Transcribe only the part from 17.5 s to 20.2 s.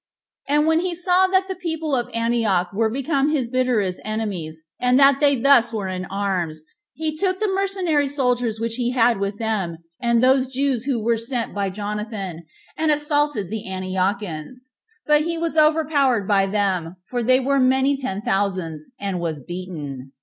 many ten thousands, and was beaten.